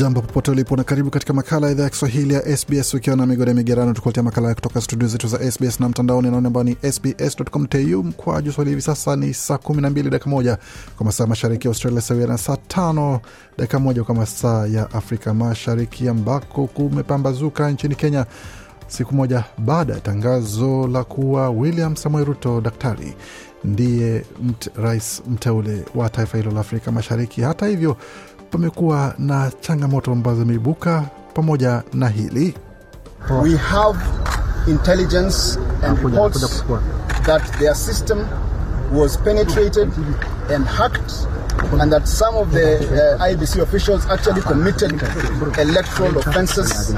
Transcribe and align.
Jambo 0.00 0.20
popote 0.22 0.50
ulipo 0.50 0.76
na 0.76 0.84
karibu 0.84 1.10
katika 1.10 1.32
makala 1.32 1.66
ya 1.66 1.72
idhaa 1.72 1.84
ya 1.84 1.90
Kiswahili 1.90 2.34
ya 2.34 2.56
SBS 2.56 2.94
ukiwa 2.94 3.16
na 3.16 3.26
migode 3.26 3.54
migerano, 3.54 3.92
tukuletea 3.92 4.22
makala 4.22 4.54
kutoka 4.54 4.80
studio 4.80 5.08
zetu 5.08 5.28
za 5.28 5.50
SBS 5.52 5.80
na 5.80 5.88
mtandaoni 5.88 6.30
naone 6.30 6.46
ambao 6.46 6.64
ni 6.64 6.76
sbs.com.au 6.92 8.04
mkwa 8.04 8.42
juu 8.42 8.52
swahili. 8.52 8.70
Hivi 8.70 8.82
sasa 8.82 9.16
ni 9.16 9.34
saa 9.34 9.54
12 9.54 10.10
dakika 10.10 10.30
moja 10.30 10.58
kwa 10.96 11.06
masaa 11.06 11.26
mashariki 11.26 11.66
ya 11.66 11.70
Australia, 11.70 12.00
sawia 12.00 12.26
na 12.26 12.38
saa 12.38 12.56
tano 12.56 13.20
dakika 13.58 13.78
moja 13.78 14.04
kwa 14.04 14.14
masaa 14.14 14.66
ya 14.66 14.90
Afrika 14.92 15.34
Mashariki, 15.34 16.08
ambako 16.08 16.66
kumepambazuka 16.66 17.70
nchini 17.70 17.94
Kenya 17.94 18.26
siku 18.88 19.14
moja 19.14 19.44
baada 19.58 19.94
ya 19.94 20.00
tangazo 20.00 20.86
la 20.88 21.04
kuwa 21.04 21.50
William 21.50 21.96
Samoei 21.96 22.24
Ruto 22.24 22.60
daktari 22.60 23.14
ndiye 23.64 24.24
mt, 24.42 24.70
rais 24.76 25.22
mteule 25.28 25.84
wa 25.94 26.08
taifa 26.08 26.38
hilo 26.38 26.50
la 26.50 26.60
Afrika 26.60 26.92
Mashariki. 26.92 27.40
Hata 27.40 27.66
hivyo 27.66 27.96
pamekuwa 28.50 29.14
na 29.18 29.50
changamoto 29.60 30.12
ambazo 30.12 30.38
zimeibuka 30.40 31.04
pamoja 31.34 31.82
na 31.92 32.08
hili. 32.08 32.54
We 33.42 33.56
have 33.56 33.98
intelligence 34.66 35.58
and 35.82 35.98
reports 35.98 36.64
that 37.26 37.42
their 37.58 37.74
system 37.74 38.26
was 38.92 39.18
penetrated 39.18 39.88
and 40.54 40.66
hacked 40.66 41.12
and 41.80 41.92
that 41.92 42.06
some 42.08 42.36
of 42.38 42.50
the 42.52 42.76
uh, 43.18 43.24
IBC 43.28 43.60
officials 43.62 44.06
actually 44.10 44.40
committed 44.42 44.92
electoral 45.58 46.18
offenses 46.18 46.90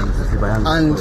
and 0.65 0.97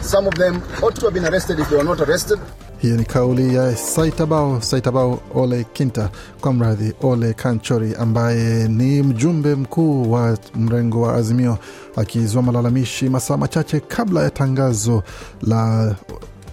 some 0.00 0.28
of 0.28 0.34
them 0.34 0.62
ought 0.82 0.94
to 0.96 1.06
have 1.06 1.14
been 1.14 1.24
arrested 1.26 1.58
if 1.58 1.68
they 1.70 1.76
were 1.76 1.84
not 1.84 2.00
arrested. 2.00 2.38
Hiyo 2.82 2.96
ni 2.96 3.04
kauli 3.04 3.54
ya 3.54 3.76
Saitabao 3.76 4.60
Saitabao 4.62 5.20
Ole 5.34 5.64
Kinta, 5.72 6.10
kwa 6.40 6.52
mradhi 6.52 6.92
Ole 7.02 7.32
Kanchori, 7.34 7.94
ambaye 7.98 8.68
ni 8.68 9.02
mjumbe 9.02 9.54
mkuu 9.54 10.12
wa 10.12 10.38
mrengo 10.54 11.02
wa 11.02 11.14
Azimio, 11.14 11.58
akizua 11.96 12.42
malalamishi 12.42 13.08
masaa 13.08 13.36
machache 13.36 13.80
kabla 13.80 14.22
ya 14.22 14.30
tangazo 14.30 15.02
la 15.42 15.94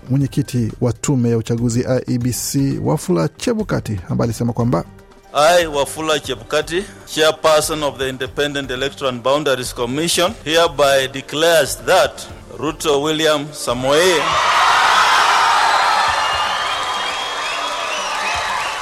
mwenyekiti 0.09 0.71
wa 0.81 0.93
tume 0.93 1.29
ya 1.29 1.37
uchaguzi 1.37 1.79
IEBC 2.07 2.79
Wafula 2.83 3.27
Chebukati, 3.37 3.99
ambaye 4.09 4.27
alisema 4.29 4.53
kwamba 4.53 4.83
I, 5.33 5.67
Wafula 5.67 6.19
Chebukati, 6.19 6.83
chairperson 7.15 7.83
of 7.83 7.97
the 7.97 8.09
Independent 8.09 8.71
Electoral 8.71 9.13
and 9.13 9.23
Boundaries 9.23 9.73
Commission, 9.75 10.33
hereby 10.45 11.07
declares 11.13 11.77
that 11.85 12.11
Ruto 12.59 13.01
William 13.03 13.45
Samoei 13.51 14.19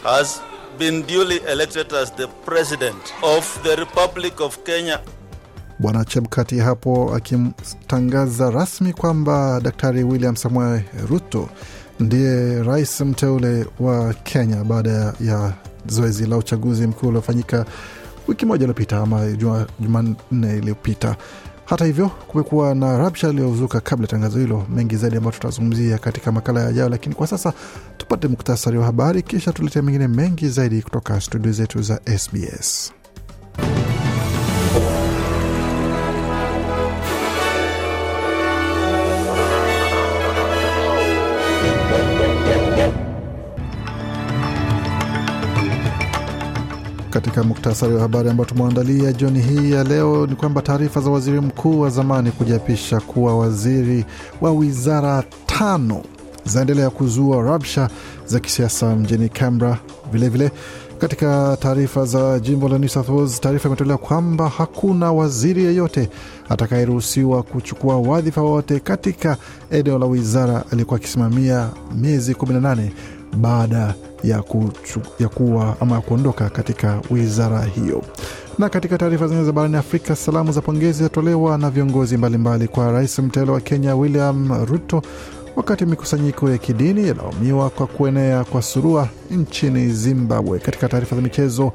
has 0.05 0.41
been 0.79 1.03
duly 1.07 1.37
elected 1.51 1.93
as 1.93 2.11
the 2.15 2.27
president 2.45 3.13
of 3.23 3.59
the 3.63 3.75
Republic 3.75 4.39
of 4.41 4.57
Kenya. 4.63 4.99
Bwana 5.79 6.05
Chebukati 6.05 6.59
hapo 6.59 7.15
akimtangaza 7.15 8.51
rasmi 8.51 8.93
kwamba 8.93 9.59
Daktari 9.63 10.03
William 10.03 10.35
Samoei 10.35 10.81
Ruto 11.09 11.49
ndiye 11.99 12.63
rais 12.63 13.01
mteule 13.01 13.65
wa 13.79 14.13
Kenya 14.13 14.63
baada 14.63 15.13
ya 15.21 15.53
zoezi 15.87 16.25
la 16.25 16.37
uchaguzi 16.37 16.87
mkuu 16.87 17.07
uliofanyika 17.07 17.65
wiki 18.27 18.45
moja 18.45 18.63
iliyopita 18.63 18.97
ama 18.97 19.25
Jumanne 19.79 20.57
iliyopita. 20.57 21.15
Hata 21.65 21.85
hivyo 21.85 22.09
kumekuwa 22.09 22.75
na 22.75 22.97
rabsha 22.97 23.29
iliyozuka 23.29 23.79
kabla 23.81 24.03
ya 24.03 24.07
tangazo 24.07 24.39
hilo, 24.39 24.65
mengi 24.69 24.95
zaidi 24.95 25.17
ambayo 25.17 25.31
tutazungumzia 25.33 25.97
katika 25.97 26.31
makala 26.31 26.61
yajayo, 26.61 26.89
lakini 26.89 27.15
kwa 27.15 27.27
sasa 27.27 27.53
tupate 27.97 28.27
muktasari 28.27 28.77
wa 28.77 28.85
habari, 28.85 29.21
kisha 29.21 29.51
tuletea 29.53 29.81
mengine 29.81 30.07
mengi 30.07 30.49
zaidi 30.49 30.81
kutoka 30.81 31.21
studio 31.21 31.51
zetu 31.51 31.81
za 31.81 31.99
SBS. 32.17 32.93
Katika 47.15 47.43
muktasari 47.43 47.93
wa 47.93 48.01
habari 48.01 48.29
ambao 48.29 48.45
tumeandalia 48.45 49.13
jioni 49.13 49.41
hii 49.41 49.71
ya 49.71 49.83
leo 49.83 50.27
ni 50.27 50.35
kwamba 50.35 50.61
taarifa 50.61 51.01
za 51.01 51.09
waziri 51.09 51.39
mkuu 51.41 51.79
wa 51.79 51.89
zamani 51.89 52.31
kujiapisha 52.31 52.99
kuwa 52.99 53.37
waziri 53.37 54.05
wa 54.41 54.51
wizara 54.51 55.23
tano 55.45 56.01
zaendelea 56.45 56.89
kuzua 56.89 57.41
rabsha 57.43 57.89
za 58.25 58.39
kisiasa 58.39 58.95
mjini 58.95 59.29
Canberra. 59.29 59.77
Vilevile 60.11 60.51
katika 60.99 61.57
taarifa 61.59 62.05
za 62.05 62.39
jimbo 62.39 62.69
la 62.69 62.77
New 62.77 62.89
taarifa 63.41 63.67
imetolewa 63.69 63.97
kwamba 63.97 64.49
hakuna 64.49 65.11
waziri 65.11 65.63
yeyote 65.63 66.09
atakayeruhusiwa 66.49 67.43
kuchukua 67.43 67.97
wadhifa 67.97 68.41
wote 68.41 68.79
katika 68.79 69.37
eneo 69.71 69.99
la 69.99 70.05
wizara 70.05 70.63
aliyekuwa 70.71 70.99
akisimamia 70.99 71.69
miezi 71.97 72.33
18 72.33 72.89
baada 73.37 73.93
ya, 74.25 74.41
kuchu, 74.41 74.99
ya 75.19 75.27
kuwa 75.29 75.75
ama 75.79 76.01
kuondoka 76.01 76.49
katika 76.49 77.01
wizara 77.11 77.61
hiyo. 77.63 78.01
Na 78.59 78.69
katika 78.69 78.97
taarifa 78.97 79.27
zingine 79.27 79.45
za 79.45 79.51
barani 79.51 79.75
Afrika, 79.77 80.15
salamu 80.15 80.51
za 80.51 80.61
pongezi 80.61 81.03
zatolewa 81.03 81.57
na 81.57 81.69
viongozi 81.69 82.17
mbalimbali 82.17 82.55
mbali 82.55 82.67
kwa 82.67 82.91
rais 82.91 83.19
mteule 83.19 83.51
wa 83.51 83.61
Kenya 83.61 83.95
William 83.95 84.65
Ruto, 84.65 85.01
wakati 85.55 85.85
mikusanyiko 85.85 86.49
ya 86.49 86.57
kidini 86.57 87.07
yalaumiwa 87.07 87.69
kwa 87.69 87.87
kuenea 87.87 88.43
kwa 88.43 88.61
surua 88.61 89.09
nchini 89.31 89.89
Zimbabwe. 89.89 90.59
Katika 90.59 90.89
taarifa 90.89 91.15
za 91.15 91.21
michezo, 91.21 91.71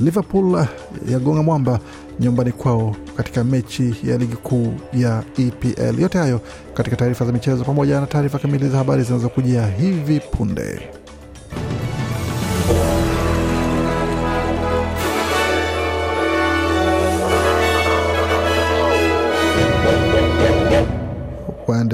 Liverpool 0.00 0.66
yagonga 1.08 1.42
mwamba 1.42 1.80
nyumbani 2.20 2.52
kwao 2.52 2.96
katika 3.16 3.44
mechi 3.44 3.94
ya 4.04 4.18
ligi 4.18 4.36
kuu 4.36 4.72
ya 4.92 5.22
EPL. 5.38 6.00
Yote 6.02 6.18
hayo 6.18 6.40
katika 6.74 6.96
taarifa 6.96 7.24
za 7.24 7.32
michezo, 7.32 7.64
pamoja 7.64 8.00
na 8.00 8.06
taarifa 8.06 8.38
kamili 8.38 8.68
za 8.68 8.78
habari 8.78 9.02
zinazokujia 9.02 9.66
hivi 9.66 10.20
punde. 10.20 10.80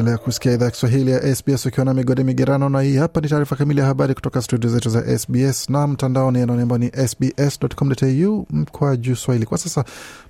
Waendelea 0.07 0.25
kusikia 0.25 0.53
idhaa 0.53 0.71
Kiswahili 0.71 1.11
ya 1.11 1.35
SBS 1.37 1.67
ukiwa 1.67 1.85
na 1.85 1.95
migode 1.95 2.25
migerano, 2.25 2.69
na 2.69 2.81
hii 2.83 2.97
hapa 2.97 3.21
ni 3.21 3.29
taarifa 3.29 3.57
kamili 3.57 3.81
ya 3.81 3.87
habari 3.87 4.15
kutoka 4.15 4.43
studio 4.43 4.71
zetu 4.71 4.89
za 4.91 5.19
SBS 5.19 5.71
na 5.71 5.87
mtandaoni 5.87 6.41
anaonemba 6.43 6.79
ni 6.79 6.91
sbs.com.au 7.09 8.47
mkwa 8.51 8.97
juu 8.97 9.15
swahili. 9.17 9.47
Kwa 9.47 9.59
sasa 9.59 9.85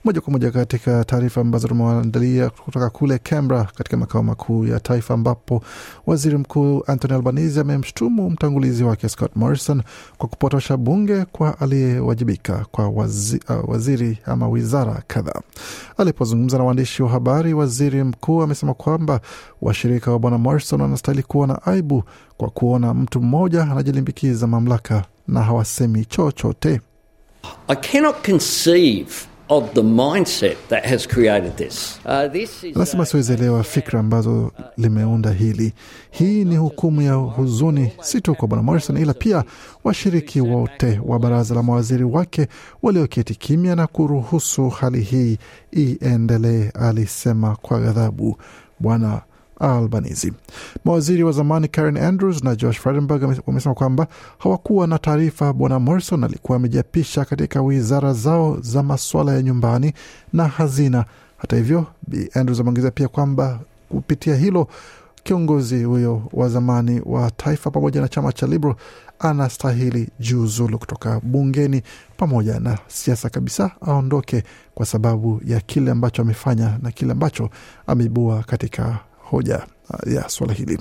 moja 0.04 0.20
kwa 0.20 0.32
moja 0.32 0.50
katika 0.50 1.04
taarifa 1.04 1.40
ambazo 1.40 1.68
tumewaandalia 1.68 2.50
kutoka 2.50 2.90
kule 2.90 3.18
Canberra, 3.18 3.64
katika 3.64 3.96
makao 3.96 4.22
makuu 4.22 4.66
ya 4.66 4.80
taifa, 4.80 5.14
ambapo 5.14 5.62
waziri 6.06 6.36
mkuu 6.38 6.82
Anthony 6.86 7.14
Albanese 7.14 7.60
amemshutumu 7.60 8.30
mtangulizi 8.30 8.84
wake 8.84 9.08
Scott 9.08 9.30
Morrison 9.36 9.82
kwa 10.18 10.28
kupotosha 10.28 10.76
bunge 10.76 11.24
kwa 11.24 11.60
aliyewajibika 11.60 12.66
kwa 12.70 12.88
wazi, 12.88 13.40
uh, 13.48 13.68
waziri 13.70 14.18
ama 14.26 14.48
wizara 14.48 15.02
kadhaa. 15.06 15.40
Alipozungumza 15.96 16.58
na 16.58 16.64
waandishi 16.64 17.02
wa 17.02 17.08
habari, 17.08 17.54
waziri 17.54 18.04
mkuu 18.04 18.42
amesema 18.42 18.74
kwamba 18.74 19.20
washirika 19.66 20.10
wa 20.12 20.18
bwana 20.18 20.38
Morrison 20.38 20.80
wanastahili 20.80 21.22
kuwa 21.22 21.46
na 21.46 21.62
aibu 21.62 22.02
kwa 22.36 22.50
kuona 22.50 22.94
mtu 22.94 23.20
mmoja 23.20 23.62
anajilimbikiza 23.62 24.46
mamlaka 24.46 25.04
na 25.28 25.42
hawasemi 25.42 26.04
chochote. 26.04 26.80
I 27.68 27.76
cannot 27.76 28.16
conceive 28.30 29.10
of 29.48 29.72
the 29.74 29.82
mindset 29.82 30.56
that 30.68 30.84
has 30.84 31.08
created 31.08 31.56
this. 31.56 32.00
Uh, 32.04 32.32
this 32.32 32.64
is 32.64 32.76
Anasema 32.76 33.06
siwezielewa 33.06 33.62
fikra 33.64 34.00
ambazo 34.00 34.52
limeunda 34.76 35.30
hili. 35.30 35.72
Hii 36.10 36.44
ni 36.44 36.56
hukumu 36.56 37.02
ya 37.02 37.14
huzuni, 37.14 37.92
si 38.00 38.20
tu 38.20 38.34
kwa 38.34 38.48
bwana 38.48 38.62
Morrison, 38.62 38.96
ila 38.96 39.14
pia 39.14 39.44
washiriki 39.84 40.40
wote 40.40 41.00
wa 41.04 41.18
baraza 41.18 41.54
la 41.54 41.62
mawaziri 41.62 42.04
wake 42.04 42.46
walioketi 42.82 43.34
kimya 43.34 43.76
na 43.76 43.86
kuruhusu 43.86 44.68
hali 44.68 45.00
hii 45.00 45.38
iendelee, 45.72 46.70
alisema 46.70 47.56
kwa 47.56 47.80
ghadhabu 47.80 48.36
bwana 48.80 49.22
Albanese. 49.60 50.32
Mawaziri 50.84 51.22
wa 51.22 51.32
zamani 51.32 51.68
Karen 51.68 51.96
Andrews 51.96 52.44
na 52.44 52.56
Josh 52.56 52.78
Frydenberg 52.78 53.40
wamesema 53.46 53.74
kwamba 53.74 54.06
hawakuwa 54.38 54.86
na 54.86 54.98
taarifa 54.98 55.52
bwana 55.52 55.78
Morrison 55.78 56.24
alikuwa 56.24 56.56
amejiapisha 56.56 57.24
katika 57.24 57.62
wizara 57.62 58.12
zao 58.12 58.58
za 58.60 58.82
masuala 58.82 59.32
ya 59.34 59.42
nyumbani 59.42 59.92
na 60.32 60.48
hazina. 60.48 61.04
Hata 61.36 61.56
hivyo, 61.56 61.86
Bi 62.06 62.30
Andrews 62.34 62.60
ameongeza 62.60 62.90
pia 62.90 63.08
kwamba 63.08 63.60
kupitia 63.88 64.36
hilo 64.36 64.68
kiongozi 65.22 65.84
huyo 65.84 66.22
wa 66.32 66.48
zamani 66.48 67.00
wa 67.04 67.30
taifa 67.30 67.70
pamoja 67.70 68.00
na 68.00 68.08
chama 68.08 68.32
cha 68.32 68.46
Liberal 68.46 68.76
anastahili 69.18 70.08
jiuzulu 70.20 70.78
kutoka 70.78 71.20
bungeni 71.20 71.82
pamoja 72.16 72.60
na 72.60 72.78
siasa 72.88 73.28
kabisa, 73.28 73.70
aondoke 73.80 74.42
kwa 74.74 74.86
sababu 74.86 75.40
ya 75.46 75.60
kile 75.60 75.90
ambacho 75.90 76.22
amefanya 76.22 76.78
na 76.82 76.90
kile 76.90 77.12
ambacho 77.12 77.50
ameibua 77.86 78.42
katika 78.42 78.98
hoja 79.30 79.66
ya 80.06 80.28
swala 80.28 80.52
hili. 80.52 80.78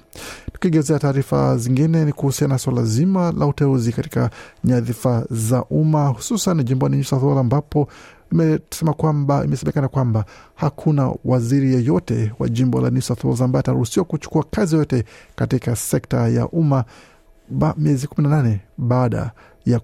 Tukigezea 0.53 0.99
taarifa 0.99 1.57
zingine 1.57 2.05
ni 2.05 2.13
kuhusiana 2.13 2.53
na 2.53 2.57
swala 2.59 2.83
zima 2.83 3.31
la 3.31 3.45
uteuzi 3.47 3.91
katika 3.91 4.29
nyadhifa 4.63 5.25
za 5.29 5.63
umma 5.65 6.07
hususan 6.07 6.63
jimboni 6.63 6.95
New 6.95 7.05
South 7.05 7.23
Wales 7.23 7.39
ambapo 7.39 7.87
imesema 8.31 8.93
kwamba 8.93 9.45
imesemekana 9.45 9.87
kwamba 9.87 10.25
hakuna 10.55 11.13
waziri 11.25 11.73
yeyote 11.73 12.33
wa 12.39 12.49
jimbo 12.49 12.81
la 12.81 12.89
New 12.89 13.01
South 13.01 13.23
Wales 13.23 13.41
ambaye 13.41 13.59
ataruhusiwa 13.59 14.05
kuchukua 14.05 14.43
kazi 14.51 14.75
yoyote 14.75 15.03
katika 15.35 15.75
sekta 15.75 16.27
ya 16.27 16.47
umma 16.49 16.85
miezi 17.77 18.07
kumi 18.07 18.27
na 18.27 18.35
nane 18.37 18.61
baada 18.77 19.31
ya, 19.65 19.81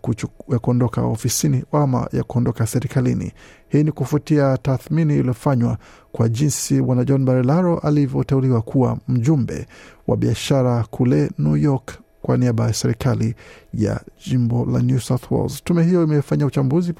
ya 0.51 0.60
kuondoka 0.60 1.01
ofisini 1.01 1.63
ama 1.72 2.07
ya 2.13 2.24
kuondoka 2.24 2.68
serikalini. 2.68 3.31
Hii 3.69 3.83
ni 3.83 3.92
kufuatia 3.92 4.57
tathmini 4.57 5.19
iliyofanywa 5.19 5.78
kwa 6.12 6.30
jinsi 6.30 6.81
bwana 6.81 7.04
John 7.06 7.25
Barilaro 7.25 7.80
alivyoteuliwa 7.80 8.62
kuwa 8.62 8.98
mjumbe 9.07 9.68
wa 10.07 10.18
biashara 10.18 10.83
kule 10.92 11.31
New 11.39 11.56
York 11.57 12.00
kwa 12.21 12.38
niaba 12.38 12.68
ya 12.68 12.73
serikali 12.73 13.35
ya 13.73 14.01
jimbo 14.27 14.65
la 14.65 14.79
New 14.81 15.00
South 15.00 15.31
Wales. 15.31 15.63
Tume 15.63 15.83
hiyo 15.83 16.03
imefanya 16.03 16.45
uchambuzi 16.45 16.94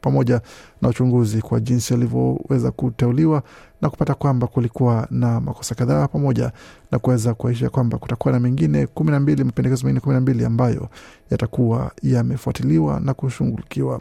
pamoja 0.00 0.40
na 0.82 0.88
uchunguzi 0.88 1.42
kwa 1.42 1.60
jinsi 1.60 1.94
alivyoweza 1.94 2.70
kuteuliwa 2.70 3.42
na 3.82 3.90
kupata 3.90 4.14
kwamba 4.14 4.46
kulikuwa 4.46 5.06
na 5.10 5.40
makosa 5.40 5.74
kadhaa 5.74 6.08
pamoja 6.08 6.52
na 6.92 6.98
kuweza 6.98 7.34
kuaisha 7.34 7.70
kwamba 7.70 7.98
kutakuwa 7.98 8.32
na 8.34 8.40
mengine 8.40 8.86
kumi 8.86 9.10
na 9.10 9.20
mbili 9.20 9.44
mapendekezo 9.44 9.84
mengine 9.86 10.00
kumi 10.00 10.14
na 10.14 10.20
mbili 10.20 10.44
ambayo 10.44 10.88
yatakuwa 11.30 11.92
yamefuatiliwa 12.02 13.00
na 13.00 13.14
kushughulikiwa. 13.14 14.00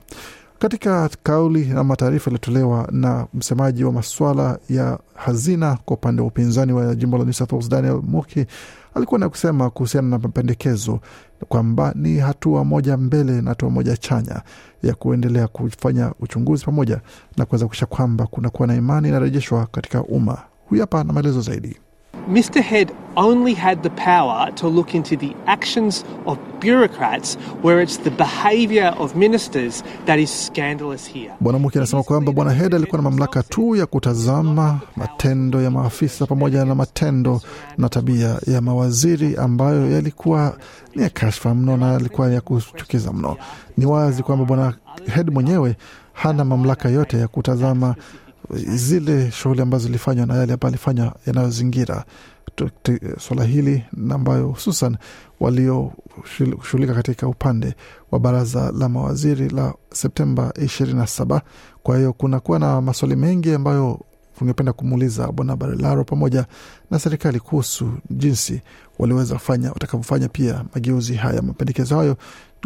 Katika 0.63 1.09
kauli 1.23 1.71
ama 1.77 1.95
taarifa 1.95 2.29
iliyotolewa 2.31 2.87
na 2.91 3.27
msemaji 3.33 3.83
wa 3.83 3.91
masuala 3.91 4.59
ya 4.69 4.99
hazina 5.15 5.77
kwa 5.85 5.97
upande 5.97 6.21
wa 6.21 6.27
upinzani 6.27 6.73
wa 6.73 6.95
jimbo 6.95 7.17
la 7.17 7.23
New 7.23 7.33
South 7.33 7.51
Wales, 7.51 7.69
Daniel 7.69 8.01
Muki 8.03 8.45
alikuwa 8.95 9.19
na 9.19 9.29
kusema 9.29 9.69
kuhusiana 9.69 10.07
na 10.09 10.19
mapendekezo 10.19 10.99
kwamba 11.47 11.93
ni 11.95 12.17
hatua 12.17 12.65
moja 12.65 12.97
mbele 12.97 13.41
na 13.41 13.49
hatua 13.49 13.69
moja 13.69 13.97
chanya 13.97 14.41
ya 14.83 14.93
kuendelea 14.95 15.47
kufanya 15.47 16.13
uchunguzi 16.19 16.65
pamoja 16.65 17.01
na 17.37 17.45
kuweza 17.45 17.67
kuisha 17.67 17.85
kwamba 17.85 18.27
kunakuwa 18.27 18.67
na 18.67 18.75
imani 18.75 19.07
inarejeshwa 19.09 19.65
katika 19.65 20.03
umma. 20.03 20.37
Huyu 20.65 20.81
hapa 20.81 21.03
na 21.03 21.13
maelezo 21.13 21.41
zaidi. 21.41 21.77
Mr. 22.27 22.61
Head 22.61 22.91
only 23.17 23.53
had 23.53 23.83
the 23.83 23.89
power 23.89 24.49
to 24.55 24.67
look 24.67 24.95
into 24.95 25.15
the 25.17 25.35
actions 25.45 26.05
of 26.25 26.37
bureaucrats 26.59 27.35
where 27.61 27.81
it's 27.81 27.97
the 27.97 28.11
behavior 28.11 28.93
of 28.97 29.15
ministers 29.15 29.83
that 30.05 30.19
is 30.19 30.31
scandalous 30.45 31.05
here. 31.05 31.31
Bwana 31.41 31.59
Muki 31.59 31.77
anasema 31.77 32.03
kwamba 32.03 32.31
Bwana 32.31 32.51
Head 32.51 32.75
alikuwa 32.75 32.97
na 33.01 33.09
mamlaka 33.09 33.43
tu 33.43 33.75
ya 33.75 33.85
kutazama 33.85 34.79
matendo 34.95 35.61
ya 35.61 35.71
maafisa 35.71 36.25
pamoja 36.25 36.65
na 36.65 36.75
matendo 36.75 37.41
na 37.77 37.89
tabia 37.89 38.39
ya 38.47 38.61
mawaziri 38.61 39.35
ambayo 39.35 39.91
yalikuwa 39.91 40.57
ni 40.95 41.03
ya 41.03 41.09
kashfa 41.09 41.55
mno 41.55 41.77
na 41.77 41.93
yalikuwa 41.93 42.31
ya 42.33 42.41
kuchukiza 42.41 43.13
mno. 43.13 43.37
Ni 43.77 43.85
wazi 43.85 44.23
kwamba 44.23 44.45
Bwana 44.45 44.73
Head 45.15 45.31
mwenyewe 45.33 45.75
hana 46.13 46.45
mamlaka 46.45 46.89
yote 46.89 47.17
ya 47.17 47.27
kutazama 47.27 47.95
zile 48.75 49.31
shughuli 49.31 49.61
ambazo 49.61 49.85
zilifanywa 49.85 50.25
na 50.25 50.35
yale 50.35 50.53
ambayo 50.53 50.69
alifanya 50.69 51.11
yanayozingira 51.25 52.05
swala 53.19 53.43
hili 53.43 53.83
na 53.93 54.15
ambayo 54.15 54.47
hususan 54.47 54.97
walioshughulika 55.39 56.93
katika 56.93 57.27
upande 57.27 57.75
wa 58.11 58.19
baraza 58.19 58.71
la 58.77 58.89
mawaziri 58.89 59.49
la 59.49 59.73
Septemba 59.93 60.49
27. 60.49 61.41
Kwa 61.83 61.97
hiyo 61.97 62.13
kunakuwa 62.13 62.59
na 62.59 62.81
maswali 62.81 63.15
mengi 63.15 63.53
ambayo 63.53 63.99
tungependa 64.39 64.73
kumuuliza 64.73 65.27
Bwana 65.31 65.55
Barilaro 65.55 66.03
pamoja 66.03 66.45
na 66.91 66.99
serikali 66.99 67.39
kuhusu 67.39 67.89
jinsi 68.09 68.61
waliweza 68.99 69.39
fanya 69.39 69.69
watakavyofanya 69.71 70.27
pia 70.29 70.63
mageuzi 70.75 71.13
haya, 71.13 71.41
mapendekezo 71.41 71.97
hayo 71.97 72.17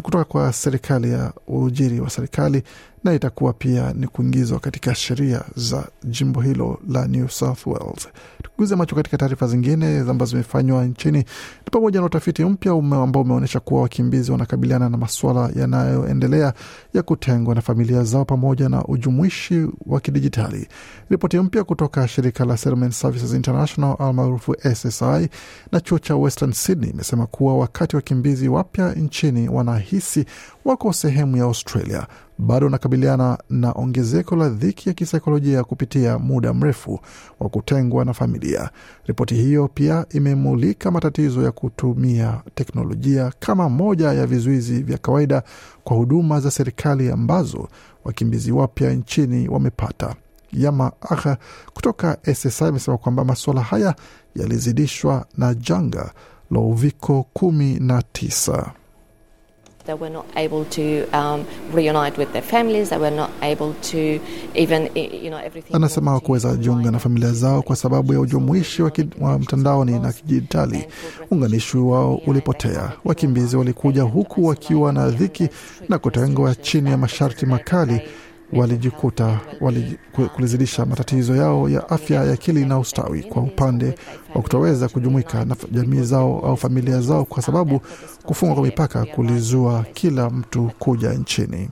kutoka 0.02 0.24
kwa 0.24 0.52
serikali 0.52 1.10
ya 1.12 1.32
uajiri 1.46 2.00
wa 2.00 2.10
serikali 2.10 2.62
na 3.04 3.14
itakuwa 3.14 3.52
pia 3.52 3.92
ni 3.92 4.06
kuingizwa 4.06 4.60
katika 4.60 4.94
sheria 4.94 5.42
za 5.56 5.88
jimbo 6.04 6.40
hilo 6.40 6.80
la 6.88 7.06
New 7.08 7.28
South 7.28 7.66
Wales. 7.66 8.08
Tukuguze 8.42 8.76
macho 8.76 8.96
katika 8.96 9.18
taarifa 9.18 9.46
zingine 9.46 9.98
ambazo 9.98 10.30
zimefanywa 10.30 10.84
nchini 10.84 11.18
ni 11.18 11.24
pamoja 11.72 12.00
na 12.00 12.06
utafiti 12.06 12.44
mpya 12.44 12.72
ambao 12.72 13.22
umeonyesha 13.22 13.60
kuwa 13.60 13.82
wakimbizi 13.82 14.32
wanakabiliana 14.32 14.88
na 14.88 14.96
masuala 14.96 15.50
yanayoendelea 15.56 16.52
ya 16.94 17.02
kutengwa 17.02 17.54
na 17.54 17.60
familia 17.60 18.04
zao 18.04 18.24
pamoja 18.24 18.68
na 18.68 18.84
ujumuishi 18.84 19.66
wa 19.86 20.00
kidijitali. 20.00 20.68
Ripoti 21.10 21.38
mpya 21.38 21.64
kutoka 21.64 22.08
shirika 22.08 22.44
la 22.44 22.56
Settlement 22.56 22.92
Services 22.92 23.32
International 23.34 23.96
almaarufu 23.98 24.56
SSI 24.74 25.28
na 25.72 25.80
chuo 25.82 25.98
cha 25.98 26.16
Western 26.16 26.52
Sydney 26.52 26.90
imesema 26.90 27.26
kuwa 27.26 27.58
wakati 27.58 27.96
wakimbizi 27.96 28.48
wapya 28.48 28.92
nchini 28.94 29.48
wanahisi 29.88 30.24
wako 30.64 30.92
sehemu 30.92 31.36
ya 31.36 31.44
Australia 31.44 32.06
bado 32.38 32.66
wanakabiliana 32.66 33.38
na 33.50 33.72
ongezeko 33.72 34.36
la 34.36 34.48
dhiki 34.48 34.88
ya 34.88 34.94
kisaikolojia 34.94 35.64
kupitia 35.64 36.18
muda 36.18 36.54
mrefu 36.54 37.00
wa 37.40 37.48
kutengwa 37.48 38.04
na 38.04 38.14
familia. 38.14 38.70
Ripoti 39.06 39.34
hiyo 39.34 39.68
pia 39.74 40.06
imemulika 40.10 40.90
matatizo 40.90 41.42
ya 41.42 41.52
kutumia 41.52 42.40
teknolojia 42.54 43.32
kama 43.40 43.68
moja 43.68 44.12
ya 44.12 44.26
vizuizi 44.26 44.82
vya 44.82 44.98
kawaida 44.98 45.42
kwa 45.84 45.96
huduma 45.96 46.40
za 46.40 46.50
serikali 46.50 47.10
ambazo 47.10 47.68
wakimbizi 48.04 48.52
wapya 48.52 48.92
nchini 48.92 49.48
wamepata. 49.48 50.14
Yama 50.52 50.92
Aha 51.00 51.36
kutoka 51.74 52.18
SSI 52.34 52.64
amesema 52.64 52.98
kwamba 52.98 53.24
masuala 53.24 53.60
haya 53.60 53.94
yalizidishwa 54.34 55.26
na 55.36 55.54
janga 55.54 56.12
la 56.50 56.60
uviko 56.60 57.26
kumi 57.32 57.80
na 57.80 58.02
tisa. 58.02 58.72
They 59.88 59.94
were 59.94 60.10
not 60.10 60.26
able 60.36 60.64
to 60.66 61.08
um, 61.18 61.46
reunite 61.72 62.18
with 62.18 62.32
their 62.32 62.42
families. 62.42 62.90
They 62.90 62.98
were 62.98 63.10
not 63.16 63.30
able 63.40 63.72
to 63.72 64.20
even, 64.54 64.90
you 64.94 65.30
know, 65.30 65.38
everything. 65.38 65.76
Anasema 65.76 66.10
hawakuweza 66.10 66.56
jiunga 66.56 66.90
na 66.90 66.98
familia 66.98 67.32
zao 67.32 67.62
kwa 67.62 67.76
sababu 67.76 68.12
ya 68.12 68.20
ujumuishi 68.20 68.82
wa, 68.82 68.92
wa 69.20 69.38
mtandaoni 69.38 69.98
na 69.98 70.12
kidijitali. 70.12 70.84
Uunganishi 71.32 71.76
wao 71.76 72.14
ulipotea. 72.26 72.92
Wakimbizi 73.04 73.56
walikuja 73.56 74.02
huku 74.02 74.46
wakiwa 74.46 74.92
na 74.92 75.08
dhiki 75.10 75.48
na 75.88 75.98
kutengwa 75.98 76.54
chini 76.54 76.90
ya 76.90 76.96
masharti 76.96 77.46
makali 77.46 78.00
walijikuta 78.52 79.40
wali, 79.60 79.98
kulizidisha 80.34 80.86
matatizo 80.86 81.36
yao 81.36 81.68
ya 81.68 81.88
afya 81.88 82.24
ya 82.24 82.32
akili 82.32 82.64
na 82.64 82.78
ustawi 82.78 83.22
kwa 83.22 83.42
upande 83.42 83.94
wa 84.34 84.42
kutoweza 84.42 84.88
kujumuika 84.88 85.44
na 85.44 85.56
jamii 85.72 86.02
zao 86.02 86.40
au 86.46 86.56
familia 86.56 87.00
zao, 87.00 87.24
kwa 87.24 87.42
sababu 87.42 87.80
kufungwa 88.24 88.54
kwa 88.56 88.64
mipaka 88.64 89.04
kulizua 89.04 89.84
kila 89.92 90.30
mtu 90.30 90.70
kuja 90.78 91.12
nchini. 91.12 91.70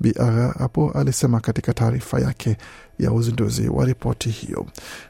Bi 0.00 0.12
hapo 0.58 0.90
alisema 0.94 1.40
katika 1.40 1.74
taarifa 1.74 2.20
yake 2.20 2.56
ya 2.98 3.12
uzinduzi 3.12 3.68
wa 3.68 3.84
ripoti 3.84 4.28
hiyo. 4.30 4.66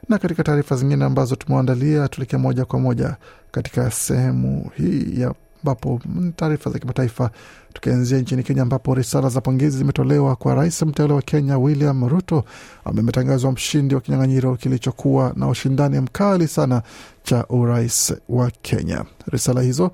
Na 0.08 0.18
katika 0.18 0.42
taarifa 0.44 0.76
zingine 0.76 1.04
ambazo 1.04 1.36
tumeandalia, 1.36 2.08
tuelekea 2.08 2.38
moja 2.38 2.64
kwa 2.64 2.78
moja 2.80 3.16
katika 3.50 3.90
sehemu 3.90 4.70
hii 4.76 5.20
ya 5.20 5.34
ambapo 5.64 6.00
taarifa 6.36 6.70
za 6.70 6.78
kimataifa 6.78 7.30
tukianzia 7.72 8.18
nchini 8.18 8.42
Kenya 8.42 8.62
ambapo 8.62 8.94
risala 8.94 9.28
za 9.28 9.40
pongezi 9.40 9.78
zimetolewa 9.78 10.36
kwa 10.36 10.54
rais 10.54 10.82
mteule 10.82 11.12
wa 11.14 11.22
Kenya 11.22 11.58
William 11.58 12.08
Ruto 12.08 12.44
ambaye 12.84 13.00
ametangazwa 13.02 13.52
mshindi 13.52 13.94
wa 13.94 14.00
kinyang'anyiro 14.00 14.56
kilichokuwa 14.56 15.32
na 15.36 15.48
ushindani 15.48 16.00
mkali 16.00 16.48
sana 16.48 16.82
cha 17.22 17.46
urais 17.48 18.14
wa 18.28 18.50
Kenya. 18.62 19.04
Risala 19.26 19.62
hizo 19.62 19.90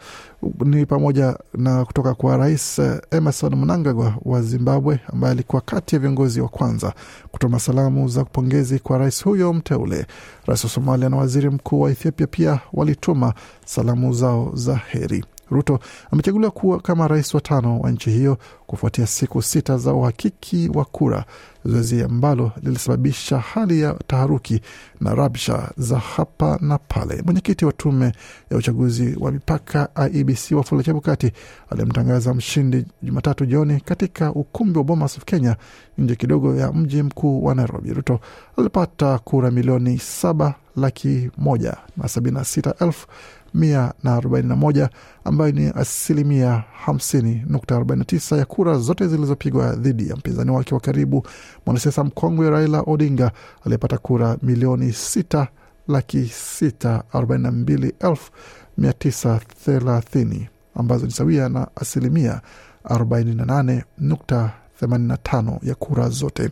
ni 0.64 0.86
pamoja 0.86 1.36
na 1.54 1.84
kutoka 1.84 2.14
kwa 2.14 2.36
rais 2.36 2.80
Emerson 3.10 3.54
Mnangagwa 3.56 4.14
wa 4.24 4.42
Zimbabwe 4.42 5.00
ambaye 5.12 5.32
alikuwa 5.32 5.62
kati 5.62 5.94
ya 5.94 6.00
viongozi 6.00 6.40
wa 6.40 6.48
kwanza 6.48 6.92
kutuma 7.32 7.60
salamu 7.60 8.08
za 8.08 8.24
pongezi 8.24 8.78
kwa 8.78 8.98
rais 8.98 9.24
huyo 9.24 9.52
mteule. 9.52 10.06
Rais 10.46 10.64
wa 10.64 10.70
Somalia 10.70 11.08
na 11.08 11.16
waziri 11.16 11.50
mkuu 11.50 11.80
wa 11.80 11.90
Ethiopia 11.90 12.26
pia 12.26 12.60
walituma 12.72 13.34
salamu 13.66 14.12
zao 14.12 14.50
za 14.54 14.76
heri. 14.76 15.24
Ruto 15.50 15.80
amechaguliwa 16.10 16.50
kuwa 16.50 16.80
kama 16.80 17.08
rais 17.08 17.34
wa 17.34 17.40
tano 17.40 17.80
wa 17.80 17.90
nchi 17.90 18.10
hiyo 18.10 18.38
kufuatia 18.66 19.06
siku 19.06 19.42
sita 19.42 19.78
za 19.78 19.92
uhakiki 19.94 20.70
wa 20.74 20.84
kura, 20.84 21.24
zoezi 21.64 22.02
ambalo 22.02 22.52
lilisababisha 22.62 23.38
hali 23.38 23.80
ya 23.80 23.94
taharuki 24.06 24.60
na 25.00 25.14
rabsha 25.14 25.70
za 25.76 25.98
hapa 25.98 26.58
na 26.60 26.78
pale. 26.78 27.22
Mwenyekiti 27.24 27.64
wa 27.64 27.72
tume 27.72 28.12
ya 28.50 28.56
uchaguzi 28.56 29.16
wa 29.20 29.32
mipaka 29.32 29.88
IEBC 30.12 30.52
Wafula 30.52 30.82
Chebukati 30.82 31.32
aliyemtangaza 31.70 32.34
mshindi 32.34 32.84
Jumatatu 33.02 33.46
jioni 33.46 33.80
katika 33.80 34.32
ukumbi 34.32 34.78
wa 34.78 34.84
Bomas 34.84 35.16
of 35.16 35.24
Kenya, 35.24 35.56
nje 35.98 36.14
kidogo 36.16 36.56
ya 36.56 36.72
mji 36.72 37.02
mkuu 37.02 37.44
wa 37.44 37.54
Nairobi. 37.54 37.92
Ruto 37.94 38.20
alipata 38.58 39.18
kura 39.18 39.50
milioni 39.50 39.98
saba 39.98 40.54
laki 40.76 41.30
moja 41.38 41.76
na 41.96 42.08
sabini 42.08 42.36
na 42.36 42.44
sita 42.44 42.74
elfu 42.80 43.06
mia 43.54 43.92
na 44.02 44.14
arobaini 44.14 44.48
na 44.48 44.56
moja 44.56 44.90
ambayo 45.24 45.52
ni 45.52 45.66
asilimia 45.74 46.64
hamsini 46.84 47.44
nukta 47.48 47.76
arobaini 47.76 47.98
na 47.98 48.04
tisa 48.04 48.36
ya 48.36 48.44
kura 48.44 48.78
zote 48.78 49.06
zilizopigwa 49.08 49.72
dhidi 49.76 50.08
ya 50.08 50.16
mpinzani 50.16 50.50
wake 50.50 50.74
wa 50.74 50.80
karibu 50.80 51.26
mwanasiasa 51.66 52.04
mkongwe 52.04 52.50
Raila 52.50 52.80
Odinga 52.86 53.32
aliyepata 53.64 53.98
kura 53.98 54.36
milioni 54.42 54.92
sita 54.92 55.48
laki 55.88 56.26
sita 56.34 57.02
arobaini 57.12 57.42
na 57.44 57.50
mbili 57.50 57.94
elfu 58.00 58.30
mia 58.78 58.92
tisa 58.92 59.40
thelathini 59.64 60.48
ambazo 60.74 61.06
ni 61.06 61.12
sawia 61.12 61.48
na 61.48 61.68
asilimia 61.76 62.40
arobaini 62.84 63.34
na 63.34 63.44
nane 63.44 63.84
nukta 63.98 64.52
themanini 64.80 65.08
na 65.08 65.16
tano 65.16 65.58
ya 65.62 65.74
kura 65.74 66.08
zote. 66.08 66.50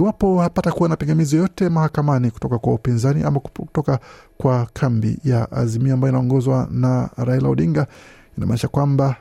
Iwapo 0.00 0.40
hapata 0.40 0.72
kuwa 0.72 0.88
na 0.88 0.96
pingamizi 0.96 1.36
yoyote 1.36 1.68
mahakamani 1.68 2.30
kutoka 2.30 2.58
kwa 2.58 2.74
upinzani 2.74 3.22
ama 3.22 3.40
kutoka 3.40 3.98
kwa 4.38 4.66
kambi 4.72 5.18
ya 5.24 5.52
Azimio 5.52 5.94
ambayo 5.94 6.10
inaongozwa 6.12 6.68
na 6.70 7.10
Raila 7.16 7.48
Odinga, 7.48 7.86
inamaanisha 8.38 8.68
kwamba 8.68 9.16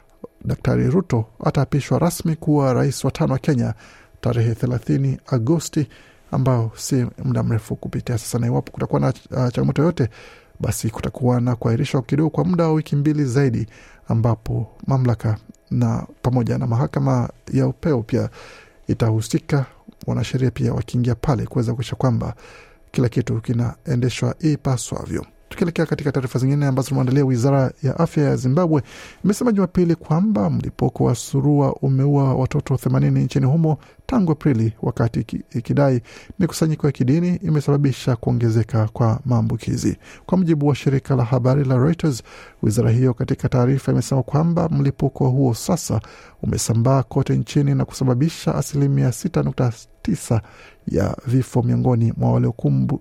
Daktari 0.45 0.89
Ruto 0.89 1.25
ataapishwa 1.43 1.99
rasmi 1.99 2.35
kuwa 2.35 2.73
rais 2.73 3.03
wa 3.05 3.11
tano 3.11 3.33
wa 3.33 3.39
Kenya 3.39 3.73
tarehe 4.21 4.55
thelathini 4.55 5.17
Agosti, 5.27 5.87
ambao 6.31 6.71
si 6.75 7.05
muda 7.23 7.43
mrefu 7.43 7.75
kupitia 7.75 8.17
sasa. 8.17 8.39
Na 8.39 8.47
iwapo 8.47 8.71
kutakuwa 8.71 8.99
na 9.01 9.07
uh, 9.07 9.13
changamoto 9.49 9.81
yoyote, 9.81 10.09
basi 10.59 10.89
kutakuwa 10.89 11.41
na 11.41 11.55
kuahirishwa 11.55 12.01
kidogo 12.01 12.29
kwa 12.29 12.45
muda 12.45 12.63
wa 12.63 12.73
wiki 12.73 12.95
mbili 12.95 13.25
zaidi, 13.25 13.67
ambapo 14.07 14.67
mamlaka 14.87 15.37
na 15.71 16.07
pamoja 16.21 16.57
na 16.57 16.67
mahakama 16.67 17.29
ya 17.53 17.67
upeo 17.67 18.01
pia 18.03 18.29
itahusika 18.87 19.65
wanasheria 20.07 20.51
pia 20.51 20.73
wakiingia 20.73 21.15
pale 21.15 21.45
kuweza 21.45 21.73
kuisha 21.73 21.95
kwamba 21.95 22.33
kila 22.91 23.09
kitu 23.09 23.41
kinaendeshwa 23.41 24.35
ipaswavyo. 24.39 25.25
Tukielekea 25.49 25.85
katika 25.85 26.11
taarifa 26.11 26.39
zingine 26.39 26.65
ambazo 26.65 26.89
tumeandalia, 26.89 27.25
wizara 27.25 27.71
ya 27.83 27.99
afya 27.99 28.23
ya 28.23 28.35
Zimbabwe 28.35 28.81
imesema 29.23 29.51
Jumapili 29.51 29.95
kwamba 29.95 30.49
mlipuko 30.49 31.03
wa 31.03 31.15
surua 31.15 31.73
umeua 31.73 32.33
watoto 32.35 32.73
80 32.73 33.09
nchini 33.19 33.45
humo 33.45 33.77
tangu 34.05 34.31
Aprili, 34.31 34.73
wakati 34.81 35.19
ikidai 35.55 36.01
mikusanyiko 36.39 36.87
ya 36.87 36.91
kidini 36.93 37.35
imesababisha 37.35 38.15
kuongezeka 38.15 38.87
kwa 38.93 39.19
maambukizi. 39.25 39.97
Kwa 40.25 40.37
mujibu 40.37 40.67
wa 40.67 40.75
shirika 40.75 41.15
la 41.15 41.23
habari 41.23 41.63
la 41.65 41.77
Reuters, 41.77 42.23
wizara 42.61 42.91
hiyo 42.91 43.13
katika 43.13 43.49
taarifa 43.49 43.91
imesema 43.91 44.23
kwamba 44.23 44.69
mlipuko 44.69 45.29
huo 45.29 45.53
sasa 45.53 46.01
umesambaa 46.43 47.03
kote 47.03 47.37
nchini 47.37 47.75
na 47.75 47.85
kusababisha 47.85 48.55
asilimia 48.55 49.11
6.9 50.07 50.41
ya 50.87 51.17
vifo 51.27 51.61
miongoni 51.63 52.13
mwa 52.17 52.41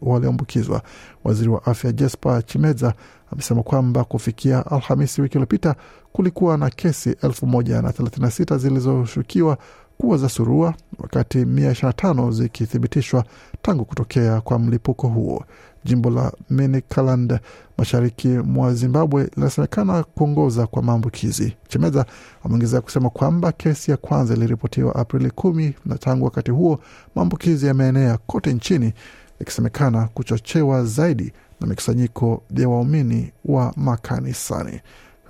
walioambukizwa. 0.03 0.83
Waziri 1.25 1.49
wa 1.49 1.67
afya 1.67 1.93
Jesper 1.93 2.47
Chimeza 2.47 2.95
amesema 3.33 3.63
kwamba 3.63 4.05
kufikia 4.05 4.67
Alhamisi 4.67 5.23
wiki 5.23 5.35
iliyopita 5.35 5.75
kulikuwa 6.13 6.57
na 6.59 6.71
kesi 6.71 7.11
1036 7.11 8.59
zilizoshukiwa 8.59 9.59
kuwa 10.01 10.19
za 10.19 10.29
surua, 10.29 10.75
wakati 10.99 11.45
125 11.45 12.33
zikithibitishwa 12.33 13.25
tangu 13.63 13.85
kutokea 13.85 14.41
kwa 14.41 14.59
mlipuko 14.59 15.09
huo. 15.09 15.45
Jimbo 15.85 16.11
la 16.11 16.33
Manicaland 16.51 17.39
mashariki 17.79 18.29
mwa 18.29 18.75
Zimbabwe 18.75 19.31
linasemekana 19.37 20.03
kuongoza 20.03 20.67
kwa 20.67 20.83
maambukizi. 20.83 21.57
Chemeza 21.69 22.07
ameongezea 22.45 22.81
kusema 22.81 23.11
kwamba 23.11 23.53
kesi 23.53 23.91
ya 23.91 23.97
kwanza 23.97 24.35
iliripotiwa 24.35 24.95
Aprili 24.95 25.31
kumi 25.31 25.75
na 25.87 25.99
tangu 25.99 26.25
wakati 26.25 26.51
huo 26.51 26.81
maambukizi 27.15 27.67
yameenea 27.67 28.19
kote 28.27 28.53
nchini, 28.53 28.93
ikisemekana 29.41 30.09
kuchochewa 30.15 30.85
zaidi 30.85 31.33
na 31.61 31.67
mikusanyiko 31.67 32.43
ya 32.57 32.69
waumini 32.69 33.33
wa 33.45 33.73
makanisani. 33.77 34.81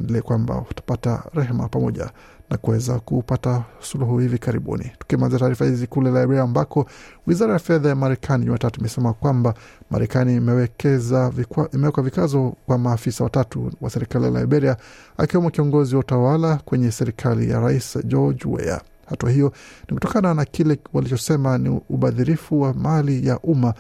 Endelee 0.00 0.21
kwamba 0.21 0.64
utapata 0.71 1.23
rehema 1.35 1.69
pamoja 1.69 2.11
na 2.50 2.57
kuweza 2.57 2.99
kupata 3.00 3.64
suluhu 3.80 4.19
hivi 4.19 4.38
karibuni. 4.38 4.90
Tukimaliza 4.99 5.38
taarifa 5.38 5.64
hizi 5.64 5.87
kule 5.87 6.11
Liberia, 6.11 6.42
ambako 6.42 6.87
wizara 7.26 7.52
ya 7.52 7.59
fedha 7.59 7.88
ya 7.88 7.95
Marekani 7.95 8.45
Jumatatu 8.45 8.80
imesema 8.80 9.12
kwamba 9.12 9.54
Marekani 9.90 10.37
imewekeza 10.37 11.33
imeweka 11.75 12.02
vikazo 12.02 12.54
kwa 12.66 12.78
maafisa 12.78 13.25
watatu 13.25 13.73
wa 13.80 13.90
serikali 13.90 14.25
ya 14.25 14.30
Liberia, 14.40 14.76
akiwemo 15.16 15.50
kiongozi 15.50 15.95
wa 15.95 16.00
utawala 16.00 16.57
kwenye 16.64 16.90
serikali 16.90 17.50
ya 17.50 17.61
Rais 17.61 17.99
George 18.04 18.45
Weah. 18.49 18.80
Hatua 19.07 19.30
hiyo 19.30 19.52
ni 19.88 19.95
kutokana 19.95 20.35
na 20.35 20.45
kile 20.45 20.78
walichosema 20.92 21.59
ni 21.59 21.80
ubadhirifu 21.88 22.61
wa 22.61 22.75
mali 22.75 23.26
ya 23.26 23.38
umma 23.38 23.75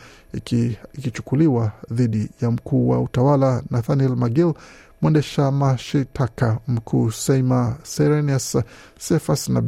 ikichukuliwa 0.92 1.72
dhidi 1.90 2.30
ya 2.40 2.50
mkuu 2.50 2.88
wa 2.88 3.00
utawala 3.00 3.62
Nathaniel 3.70 4.16
Magill, 4.16 4.54
mwendesha 5.02 5.50
mashitaka 5.50 6.58
mkuu 6.68 7.10
Seima 7.10 7.76
Serenius 7.82 8.58
Sefas 8.98 9.48
na 9.48 9.60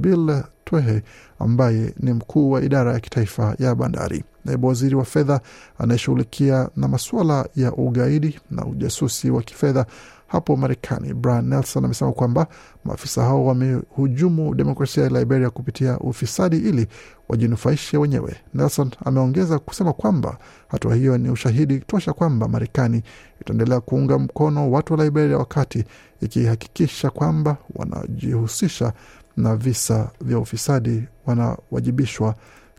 Bill 0.73 0.83
Twehe 0.83 1.03
ambaye 1.39 1.95
ni 2.01 2.13
mkuu 2.13 2.51
wa 2.51 2.63
idara 2.63 2.93
ya 2.93 3.01
kitaifa 3.01 3.57
ya 3.59 3.75
bandari. 3.75 4.25
Naibu 4.45 4.67
waziri 4.67 4.95
wa 4.95 5.05
fedha 5.05 5.41
anayeshughulikia 5.79 6.69
na 6.77 6.89
masuala 6.89 7.49
ya 7.57 7.73
ugaidi 7.73 8.41
na 8.51 8.67
ujasusi 8.67 9.31
wa 9.31 9.43
kifedha 9.43 9.87
hapo 10.27 10.57
Marekani, 10.57 11.15
Brian 11.15 11.45
Nelson 11.49 11.85
amesema 11.85 12.13
kwamba 12.13 12.47
maafisa 12.85 13.23
hao 13.23 13.47
wamehujumu 13.47 14.55
demokrasia 14.55 15.03
ya 15.05 15.09
Liberia 15.11 15.51
kupitia 15.51 15.99
ufisadi 15.99 16.57
ili 16.57 16.87
wajinufaishe 17.29 17.97
wenyewe. 17.99 18.37
Nelson 18.55 18.91
ameongeza 19.05 19.59
kusema 19.59 19.93
kwamba 19.93 20.39
hatua 20.69 20.95
hiyo 20.95 21.19
ni 21.19 21.31
ushahidi 21.31 21.79
tosha 21.81 22.13
kwamba 22.13 22.49
Marekani 22.49 23.03
itaendelea 23.41 23.81
kuunga 23.81 24.19
mkono 24.19 24.71
watu 24.71 24.95
wa 24.95 25.05
Liberia 25.05 25.39
wakati 25.39 25.85
ikihakikisha 26.21 27.11
kwamba 27.11 27.57
wanajihusisha 27.75 28.93
na 29.37 29.57
visa 29.57 30.11
vya 30.21 30.39
ufisadi 30.39 31.05
wanawajibishwa 31.27 32.35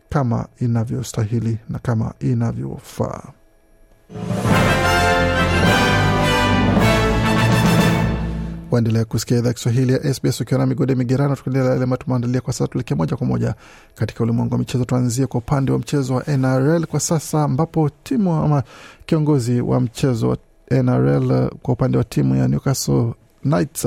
kama 0.08 0.46
inavyostahili 0.60 1.58
na 1.68 1.78
kama 1.78 2.14
inavyofaa. 2.20 3.22
Waendelea 8.70 9.04
kusikia 9.04 9.38
idhaa 9.38 9.52
Kiswahili 9.52 9.92
ya 9.92 10.14
SBS 10.14 10.40
ukiwa 10.40 10.60
na 10.60 10.66
migode 10.66 10.94
migerano, 10.94 11.36
tukiendelea 11.36 11.70
yale 11.70 11.82
ambayo 11.84 11.96
tumeandalia 12.02 12.40
kwa 12.40 12.52
sasa. 12.52 12.66
Tuelekea 12.68 12.96
moja 12.96 13.16
kwa 13.16 13.26
moja 13.26 13.54
katika 13.94 14.24
ulimwengu 14.24 14.52
wa 14.52 14.58
michezo. 14.58 14.84
Tuanzie 14.84 15.26
kwa 15.26 15.38
upande 15.38 15.72
wa 15.72 15.78
mchezo 15.78 16.14
wa 16.14 16.24
NRL 16.36 16.86
kwa 16.86 17.00
sasa, 17.00 17.42
ambapo 17.44 17.90
timu 18.02 18.34
ama 18.34 18.62
kiongozi 19.06 19.60
wa 19.60 19.80
mchezo 19.80 20.28
wa 20.28 20.36
NRL 20.70 21.48
kwa 21.62 21.74
upande 21.74 21.98
wa 21.98 22.04
timu 22.04 22.36
ya 22.36 22.48
Newcastle 22.48 23.12
Knights 23.42 23.86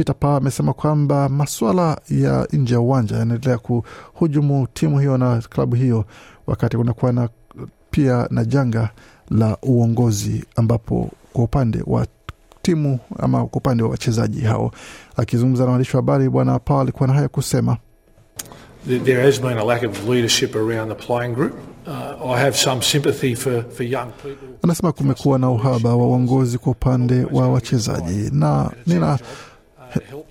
Peter 0.00 0.14
Power 0.14 0.36
amesema 0.36 0.72
kwamba 0.72 1.28
maswala 1.28 2.00
ya 2.10 2.48
nje 2.52 2.74
ya 2.74 2.80
uwanja 2.80 3.16
yanaendelea 3.16 3.58
kuhujumu 3.58 4.66
timu 4.74 4.98
hiyo 4.98 5.18
na 5.18 5.38
klabu 5.38 5.76
hiyo, 5.76 6.04
wakati 6.46 6.76
kunakuwa 6.76 7.12
na 7.12 7.28
pia 7.90 8.28
na 8.30 8.44
janga 8.44 8.90
la 9.30 9.56
uongozi, 9.62 10.44
ambapo 10.56 11.10
kwa 11.32 11.44
upande 11.44 11.82
wa 11.86 12.06
timu 12.62 12.98
ama 13.18 13.46
kwa 13.46 13.56
upande 13.58 13.82
wa 13.82 13.88
wachezaji 13.90 14.40
hao. 14.40 14.70
Akizungumza 15.16 15.64
na 15.64 15.70
waandishi 15.70 15.96
wa 15.96 16.02
habari, 16.02 16.28
Bwana 16.28 16.58
Power 16.58 16.82
alikuwa 16.82 17.06
na 17.06 17.14
haya 17.14 17.28
kusema. 17.28 17.76
There 19.04 19.22
has 19.22 19.40
been 19.40 19.58
a 19.58 19.64
lack 19.64 19.82
of 19.82 20.08
leadership 20.08 20.56
around 20.56 20.88
the 20.96 21.06
playing 21.06 21.34
group. 21.34 21.52
Uh, 21.86 22.32
I 22.32 22.40
have 22.40 22.56
some 22.56 22.82
sympathy 22.82 23.34
for, 23.34 23.62
for 23.70 23.82
young 23.86 24.10
people. 24.22 24.48
Anasema 24.62 24.92
kumekuwa 24.92 25.38
na 25.38 25.50
uhaba 25.50 25.96
wa 25.96 26.06
uongozi 26.06 26.58
kwa 26.58 26.72
upande 26.72 27.24
wa 27.32 27.48
wachezaji 27.48 28.30
na 28.32 28.70
nina 28.86 29.18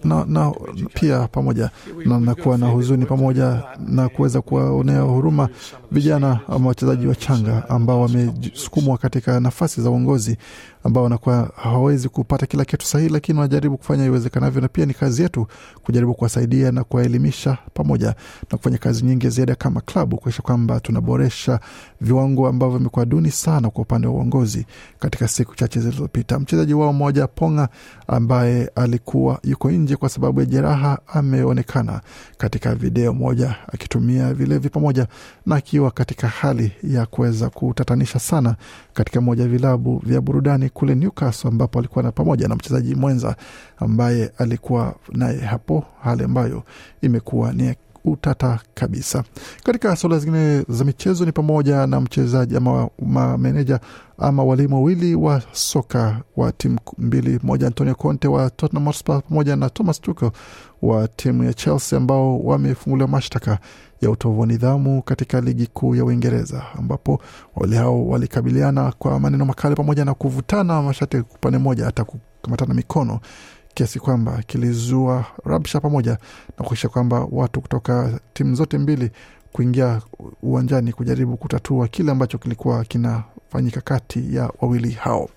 na, 0.04 0.26
na 0.26 0.52
pia 0.94 1.28
pamoja 1.28 1.70
na 2.06 2.20
nakuwa 2.20 2.58
na 2.58 2.68
huzuni 2.68 3.06
pamoja 3.06 3.64
na 3.88 4.10
kuweza 4.10 4.42
kuwaonea 4.42 5.02
huruma 5.02 5.50
vijana 5.92 6.40
ama 6.48 6.68
wachezaji 6.68 7.08
wachanga 7.08 7.70
ambao 7.70 8.02
wamesukumwa 8.02 8.98
katika 8.98 9.40
nafasi 9.40 9.82
za 9.82 9.90
uongozi 9.90 10.38
ambao 10.84 11.04
wanakuwa 11.04 11.52
hawawezi 11.56 12.10
kupata 12.10 12.46
kila 12.46 12.66
kitu 12.66 12.86
sahihi, 12.86 13.10
lakini 13.14 13.40
wanajaribu 13.40 13.78
kufanya 13.78 14.06
iwezekanavyo, 14.06 14.62
na 14.62 14.68
pia 14.68 14.86
ni 14.86 14.94
kazi 14.94 15.22
yetu 15.22 15.48
kujaribu 15.84 16.14
kuwasaidia 16.14 16.72
na 16.72 16.84
kuwaelimisha 16.84 17.58
pamoja 17.74 18.16
na 18.52 18.58
kufanya 18.58 18.78
kazi 18.78 19.06
nyingi 19.06 19.30
ziada 19.30 19.56
kama 19.56 19.82
klabu 19.82 20.18
kuakisha 20.18 20.42
kwamba 20.42 20.80
tunaboresha 20.80 21.60
viwango 22.02 22.48
ambavyo 22.48 22.78
vimekuwa 22.78 23.06
duni 23.06 23.32
sana 23.32 23.70
kwa 23.70 23.82
upande 23.82 24.08
wa 24.08 24.14
uongozi 24.14 24.66
katika 25.00 25.28
siku 25.28 25.56
chache 25.56 25.80
zilizopita. 25.80 26.40
Mchezaji 26.40 26.74
wao 26.74 26.94
mmoja 26.94 27.28
Ponga 27.28 27.70
ambaye 28.08 28.72
alikuwa 28.76 29.40
yuko 29.44 29.72
nje 29.72 29.96
kwa 29.96 30.10
sababu 30.10 30.40
ya 30.40 30.46
jeraha 30.46 31.00
ameonekana 31.08 32.02
katika 32.38 32.76
video 32.76 33.14
moja 33.14 33.56
akitumia 33.74 34.34
vilevi 34.34 34.70
pamoja 34.70 35.08
na 35.46 35.56
akiwa 35.56 35.92
katika 35.92 36.28
hali 36.28 36.72
ya 36.84 37.06
kuweza 37.06 37.50
kutatanisha 37.50 38.20
sana 38.20 38.56
katika 38.94 39.22
moja 39.22 39.44
ya 39.44 39.50
vilabu 39.50 40.02
vya 40.06 40.22
burudani 40.22 40.69
kule 40.70 40.96
Newcastle, 40.96 41.48
ambapo 41.50 41.80
alikuwa 41.80 42.04
na 42.04 42.12
pamoja 42.12 42.48
na 42.48 42.56
mchezaji 42.56 42.96
mwenza 42.96 43.36
ambaye 43.78 44.32
alikuwa 44.38 44.96
naye 45.12 45.40
hapo, 45.40 45.86
hali 46.04 46.24
ambayo 46.24 46.64
imekuwa 47.02 47.54
ni 47.54 47.76
utata 48.06 48.60
kabisa. 48.74 49.24
Katika 49.64 49.96
suala 49.96 50.20
zingine 50.20 50.66
za 50.70 50.84
michezo 50.86 51.26
ni 51.26 51.32
pamoja 51.32 51.88
na 51.88 52.02
mchezaji 52.02 52.56
ama 52.58 52.90
mameneja 53.06 53.80
ama 54.18 54.44
walimu 54.44 54.76
wawili 54.76 55.16
wa 55.16 55.42
soka 55.52 56.22
wa 56.38 56.52
timu 56.52 56.80
mbili, 56.98 57.40
moja 57.44 57.68
Antonio 57.68 57.96
Conte 57.96 58.28
wa 58.28 58.50
Tottenham 58.50 58.86
Hotspur 58.86 59.22
pamoja 59.24 59.56
na 59.56 59.70
Thomas 59.70 60.02
Tuchel 60.02 60.32
wa 60.82 61.08
timu 61.08 61.44
ya 61.44 61.54
Chelsea 61.54 61.98
ambao 61.98 62.40
wamefunguliwa 62.40 63.08
mashtaka 63.10 63.60
ya 64.02 64.10
utovu 64.12 64.42
wa 64.42 64.48
nidhamu 64.48 65.02
katika 65.02 65.42
ligi 65.42 65.68
kuu 65.68 65.96
ya 65.96 66.06
Uingereza, 66.06 66.64
ambapo 66.78 67.22
wawili 67.56 67.76
hao 67.76 68.08
walikabiliana 68.08 68.92
kwa 69.00 69.20
maneno 69.20 69.46
makali 69.46 69.76
pamoja 69.76 70.06
na 70.06 70.14
kuvutana 70.14 70.82
mashati 70.82 71.18
upande 71.18 71.58
mmoja 71.58 71.86
hata 71.86 72.04
kukamatana 72.04 72.74
mikono 72.74 73.20
kiasi 73.80 74.00
kwamba 74.00 74.44
kilizua 74.48 75.26
rabsha 75.46 75.80
pamoja 75.80 76.12
na 76.58 76.66
kuakisha 76.66 76.90
kwamba 76.90 77.28
watu 77.32 77.62
kutoka 77.62 78.20
timu 78.34 78.56
zote 78.56 78.78
mbili 78.78 79.12
kuingia 79.54 80.02
uwanjani 80.44 80.94
kujaribu 80.94 81.38
kutatua 81.38 81.88
kile 81.88 82.12
ambacho 82.12 82.38
kilikuwa 82.38 82.84
kinafanyika 82.86 83.82
kati 83.82 84.36
ya 84.36 84.52
wawili 84.62 84.92
hao. 84.92 85.30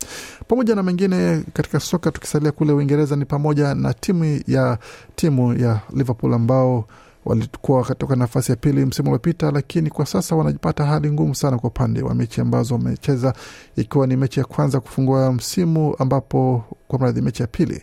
Pamoja 0.49 0.75
na 0.75 0.83
mengine 0.83 1.45
katika 1.53 1.81
soka, 1.81 2.11
tukisalia 2.11 2.53
kule 2.53 2.73
Uingereza 2.73 3.17
ni 3.17 3.25
pamoja 3.25 3.75
na 3.75 3.95
timu 3.95 4.41
ya 4.47 4.79
timu 5.17 5.55
ya 5.55 5.81
Liverpool 5.95 6.35
ambao 6.35 6.85
walikuwa 7.25 7.85
katika 7.85 8.17
nafasi 8.17 8.52
ya 8.52 8.57
pili 8.57 8.85
msimu 8.87 9.09
uliopita, 9.09 9.50
lakini 9.50 9.91
kwa 9.91 10.07
sasa 10.07 10.37
wanajipata 10.37 10.85
hali 10.85 11.11
ngumu 11.12 11.35
sana 11.35 11.59
kwa 11.59 11.71
upande 11.71 12.02
wa 12.02 12.14
mechi 12.14 12.41
ambazo 12.41 12.75
wamecheza, 12.75 13.35
ikiwa 13.76 14.07
ni 14.07 14.17
mechi 14.17 14.41
ya 14.41 14.47
kwanza 14.47 14.81
kufungua 14.81 15.33
msimu, 15.33 15.95
ambapo 15.99 16.64
kwa 16.88 16.99
mradhi, 16.99 17.23
mechi 17.23 17.43
ya 17.43 17.49
pili 17.49 17.75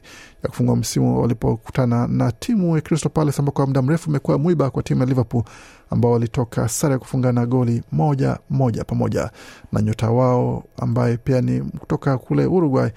ya 0.43 0.50
kufungua 0.50 0.75
msimu 0.75 1.22
walipokutana 1.22 2.08
na 2.08 2.31
timu 2.31 2.75
ya 2.75 2.81
Crystal 2.81 3.12
Palace 3.12 3.39
ambao 3.39 3.51
kwa 3.53 3.67
muda 3.67 3.81
mrefu 3.81 4.10
imekuwa 4.10 4.38
mwiba 4.38 4.69
kwa 4.69 4.84
timu 4.84 5.00
ya 5.01 5.05
Liverpool 5.08 5.43
ambao 5.89 6.12
walitoka 6.12 6.69
sare 6.69 6.93
ya 6.93 7.00
kufungana 7.00 7.46
goli 7.46 7.84
moja 7.91 8.38
moja 8.50 8.84
pamoja 8.84 9.31
na 9.72 9.81
nyota 9.81 10.10
wao 10.12 10.63
ambaye 10.77 11.17
pia 11.17 11.41
ni 11.41 11.62
kutoka 11.62 12.17
kule 12.17 12.46
Uruguay 12.46 12.89